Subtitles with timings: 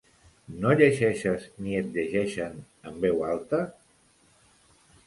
[0.63, 2.59] No llegeixes ni et llegeixen
[2.93, 3.63] en veu alta?